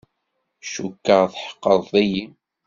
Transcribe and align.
Cukkeɣ 0.71 1.23
tḥeqqreḍ-iyi. 1.33 2.23